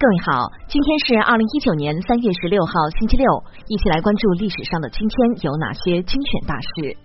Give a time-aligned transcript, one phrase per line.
[0.00, 3.26] 各位好，今天是二零一九年三月十六号，星期六，
[3.66, 6.96] 一起来关注历史上的今天有哪些精选大事。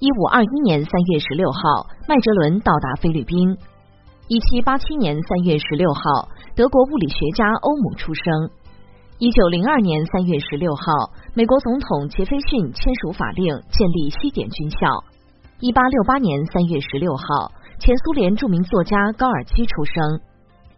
[0.00, 3.56] 一五二一年三月十六号，麦哲伦到达菲律宾。
[4.26, 8.50] 一七八七年三月十六号，德国物理学家欧姆出生。
[9.18, 14.78] 一九零二年三月十六号，美国总统杰斐逊签署法令，建立西点军校。
[15.60, 20.20] 一八六八年三月十六号，前苏联著名作家高尔基出生。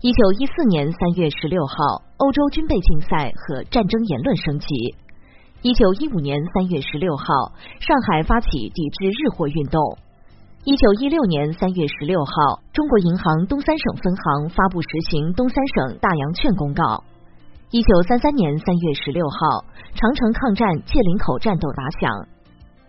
[0.04, 4.66] 一九一四年三月十六号，欧洲军备竞赛和战争言论升级。
[5.62, 7.24] 一九一五年三月十六号，
[7.78, 9.78] 上海发起抵制日货运动。
[10.64, 12.32] 一九一六年三月十六号，
[12.72, 16.82] 中国银行东三省分行发布实行东三省大洋券公告。
[17.70, 19.64] 一九三三年三月十六号，
[19.94, 22.10] 长城抗战界岭口战斗打响。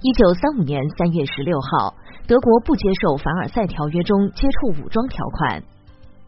[0.02, 1.94] 一九三五年三月十六号，
[2.26, 5.62] 德国不接受凡尔赛条约中接触武装条款。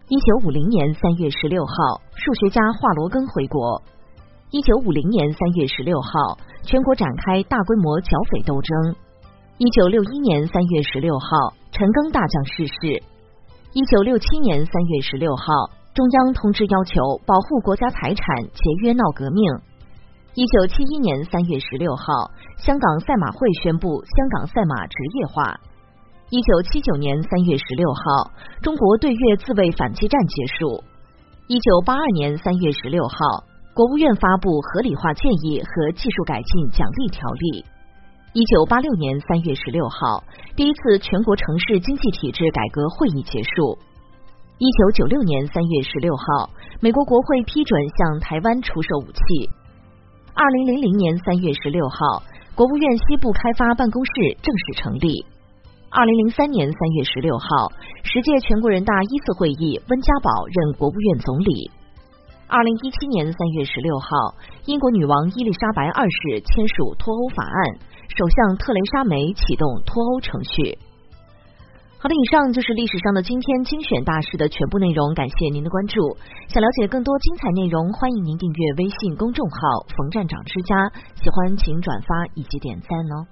[0.08, 1.74] 一九五零年三月十六号，
[2.14, 3.82] 数学家华罗庚回国。
[4.52, 8.94] 一九五零年三月十六号，全国展开大规模剿匪斗争。
[9.58, 13.02] 一九六一年三月十六号，陈赓大将逝世。
[13.74, 19.42] 一九六七年三月十六号，中央通知要求保护国家财产，节约闹革命。
[20.38, 22.30] 一九七一年三月十六号，
[22.62, 25.58] 香港赛马会宣布香港赛马职业化。
[26.32, 28.32] 一九七九年三月十六号，
[28.64, 30.84] 中国对越自卫反击战结束。
[31.46, 33.46] 一九八二年三月十六号，
[33.76, 37.64] 国务院发布合理化建议和技术改进奖励条例。
[38.34, 40.24] 一九八六年三月十六号，
[40.56, 43.78] 第一次全国城市经济体制改革会议结束。
[44.58, 46.50] 一九九六年三月十六号，
[46.82, 49.22] 美国国会批准向台湾出售武器。
[50.34, 52.24] 二零零零年三月十六号，
[52.56, 55.24] 国务院西部开发办公室正式成立。
[55.96, 57.48] 二零零三年三月十六号，
[58.04, 61.72] 十届全国人大一次会议，温家宝任国务院总理。
[62.48, 64.36] 二零一七年三月十六号，
[64.66, 67.80] 英国女王伊丽莎白二世签署脱欧法案，
[68.12, 70.78] 首相特蕾莎梅启动脱欧程序。
[71.98, 75.96] 好的，以上就是历史上的今天精选大事的全部内容，感谢您的关注。
[76.50, 79.58] 想了解更多精彩内容，欢迎您订阅微信公众号
[79.96, 80.92] “冯站长之家”，
[81.24, 83.24] 喜欢请转发以及点赞哦。